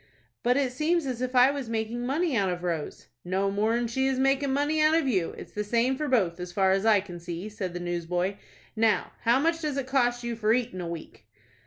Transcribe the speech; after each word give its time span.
"But 0.41 0.57
it 0.57 0.71
seems 0.71 1.05
as 1.05 1.21
if 1.21 1.35
I 1.35 1.51
was 1.51 1.69
making 1.69 2.07
money 2.07 2.35
out 2.35 2.49
of 2.49 2.63
Rose." 2.63 3.05
"No 3.23 3.51
more'n 3.51 3.85
she 3.85 4.07
is 4.07 4.17
making 4.17 4.51
money 4.51 4.81
out 4.81 4.95
of 4.95 5.07
you. 5.07 5.35
It's 5.37 5.51
the 5.51 5.63
same 5.63 5.95
for 5.95 6.07
both, 6.07 6.39
as 6.39 6.51
far 6.51 6.71
as 6.71 6.87
I 6.87 7.01
can 7.01 7.19
see," 7.19 7.49
said 7.49 7.75
the 7.75 7.79
newsboy. 7.79 8.37
"Now, 8.75 9.11
how 9.21 9.39
much 9.39 9.61
does 9.61 9.77
it 9.77 9.85
cost 9.85 10.23
you 10.23 10.35
for 10.35 10.53
eatin' 10.53 10.81
a 10.81 10.87
week?" 10.87 11.27